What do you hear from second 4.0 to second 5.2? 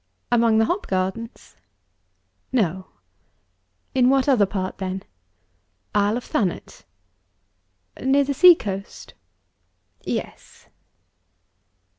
what other part, then?"